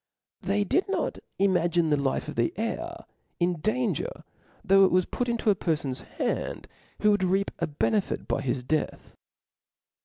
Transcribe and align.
They 0.41 0.63
did 0.63 0.89
not 0.89 1.19
imagine 1.37 1.91
the 1.91 1.95
life 2.01 2.27
of 2.27 2.33
the 2.33 2.51
heir 2.57 3.05
in 3.39 3.59
danger, 3.59 4.23
though 4.63 4.83
it 4.83 4.89
was 4.91 5.05
put 5.05 5.29
into 5.29 5.51
a 5.51 5.55
perfon's 5.55 5.99
hands 6.17 6.63
who 7.03 7.11
would 7.11 7.23
reap 7.23 7.51
a 7.59 7.67
benefit 7.67 8.27
by 8.27 8.41
his 8.41 8.63
death. 8.63 9.13